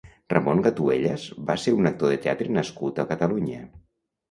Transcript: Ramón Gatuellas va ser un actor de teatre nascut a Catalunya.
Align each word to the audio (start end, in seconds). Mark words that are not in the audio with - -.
Ramón 0.33 0.61
Gatuellas 0.67 1.25
va 1.51 1.57
ser 1.65 1.75
un 1.83 1.91
actor 1.91 2.15
de 2.15 2.19
teatre 2.25 2.57
nascut 2.59 3.05
a 3.05 3.09
Catalunya. 3.15 3.63